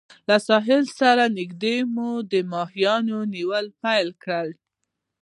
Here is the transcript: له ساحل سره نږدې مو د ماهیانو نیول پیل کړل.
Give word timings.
له 0.27 0.35
ساحل 0.47 0.83
سره 0.99 1.23
نږدې 1.37 1.77
مو 1.93 2.09
د 2.31 2.33
ماهیانو 2.51 3.17
نیول 3.33 3.65
پیل 3.81 4.07
کړل. 4.23 4.49